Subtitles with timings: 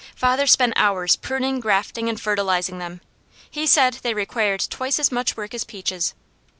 [0.15, 3.01] Father spent hours pruning, grafting, and fertilizing them.
[3.51, 6.15] He said they required twice as much work as peaches.